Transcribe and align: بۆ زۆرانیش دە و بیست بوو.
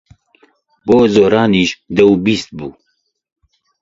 بۆ 0.85 0.97
زۆرانیش 1.13 1.71
دە 1.95 2.03
و 2.11 2.13
بیست 2.25 2.49
بوو. 2.57 2.69